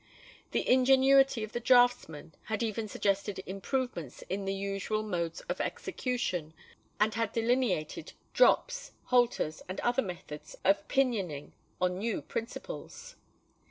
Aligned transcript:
The 0.49 0.67
ingenuity 0.67 1.43
of 1.43 1.51
the 1.51 1.59
draughtsman 1.59 2.33
had 2.45 2.63
even 2.63 2.87
suggested 2.87 3.43
improvements 3.45 4.23
in 4.29 4.45
the 4.45 4.53
usual 4.55 5.03
modes 5.03 5.41
of 5.41 5.61
execution, 5.61 6.55
and 6.99 7.13
had 7.13 7.33
delineated 7.33 8.13
drops, 8.33 8.93
halters, 9.03 9.61
and 9.69 9.79
methods 10.03 10.57
of 10.63 10.87
pinioning 10.87 11.53
on 11.79 11.99
new 11.99 12.23
principles! 12.23 13.15